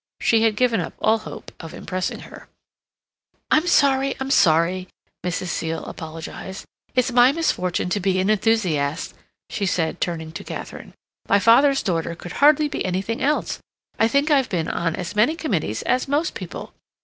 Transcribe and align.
She 0.19 0.41
had 0.41 0.55
given 0.55 0.79
up 0.81 0.95
all 0.99 1.19
hope 1.19 1.51
of 1.59 1.75
impressing 1.75 2.21
her. 2.21 2.47
"I'm 3.51 3.67
sorry, 3.67 4.15
I'm 4.19 4.31
sorry," 4.31 4.87
Mrs. 5.23 5.49
Seal 5.49 5.85
apologized. 5.85 6.65
"It's 6.95 7.11
my 7.11 7.31
misfortune 7.31 7.87
to 7.91 7.99
be 7.99 8.19
an 8.19 8.31
enthusiast," 8.31 9.13
she 9.51 9.67
said, 9.67 10.01
turning 10.01 10.31
to 10.31 10.43
Katharine. 10.43 10.95
"My 11.29 11.37
father's 11.37 11.83
daughter 11.83 12.15
could 12.15 12.31
hardly 12.41 12.67
be 12.67 12.83
anything 12.83 13.21
else. 13.21 13.59
I 13.99 14.07
think 14.07 14.31
I've 14.31 14.49
been 14.49 14.67
on 14.67 14.95
as 14.95 15.15
many 15.15 15.35
committees 15.35 15.83
as 15.83 16.07
most 16.07 16.33
people. 16.33 16.73